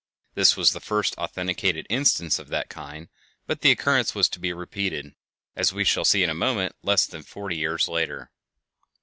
This 0.33 0.57
was 0.57 0.73
the 0.73 0.79
first 0.79 1.13
authenticated 1.19 1.85
instance 1.87 2.39
of 2.39 2.47
that 2.47 2.69
kind, 2.69 3.07
but 3.45 3.61
the 3.61 3.69
occurrence 3.69 4.15
was 4.15 4.27
to 4.29 4.39
be 4.39 4.51
repeated, 4.51 5.13
as 5.55 5.73
we 5.73 5.83
shall 5.83 6.05
see 6.05 6.23
in 6.23 6.29
a 6.31 6.33
moment, 6.33 6.73
less 6.81 7.05
than 7.05 7.21
forty 7.21 7.57
years 7.59 7.87
later. 7.87 8.31